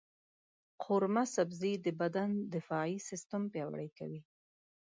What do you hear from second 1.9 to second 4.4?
بدن دفاعي سیستم پیاوړی کوي.